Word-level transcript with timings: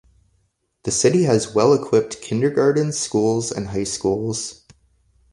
The 0.81 0.89
city 0.89 1.25
has 1.25 1.53
well-equipped 1.53 2.21
kindergartens, 2.23 2.97
schools 2.97 3.51
and 3.51 3.67
high 3.67 3.83
schools. 3.83 4.65